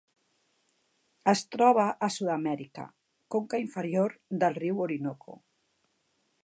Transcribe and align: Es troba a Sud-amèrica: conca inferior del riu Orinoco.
Es 1.33 1.43
troba 1.55 1.85
a 2.07 2.09
Sud-amèrica: 2.15 2.87
conca 3.35 3.61
inferior 3.67 4.19
del 4.45 4.61
riu 4.61 4.85
Orinoco. 4.89 5.41